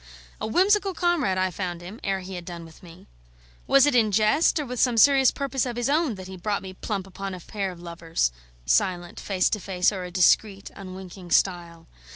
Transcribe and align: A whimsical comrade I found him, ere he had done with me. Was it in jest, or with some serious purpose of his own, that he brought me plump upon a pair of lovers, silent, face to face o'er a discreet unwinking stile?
A 0.41 0.47
whimsical 0.47 0.95
comrade 0.95 1.37
I 1.37 1.51
found 1.51 1.79
him, 1.81 1.99
ere 2.03 2.21
he 2.21 2.33
had 2.33 2.43
done 2.43 2.65
with 2.65 2.81
me. 2.81 3.05
Was 3.67 3.85
it 3.85 3.93
in 3.93 4.11
jest, 4.11 4.59
or 4.59 4.65
with 4.65 4.79
some 4.79 4.97
serious 4.97 5.29
purpose 5.29 5.63
of 5.67 5.75
his 5.75 5.89
own, 5.91 6.15
that 6.15 6.25
he 6.27 6.37
brought 6.37 6.63
me 6.63 6.73
plump 6.73 7.05
upon 7.05 7.35
a 7.35 7.39
pair 7.39 7.69
of 7.71 7.79
lovers, 7.79 8.31
silent, 8.65 9.19
face 9.19 9.47
to 9.51 9.59
face 9.59 9.91
o'er 9.91 10.05
a 10.05 10.09
discreet 10.09 10.71
unwinking 10.75 11.29
stile? 11.29 11.85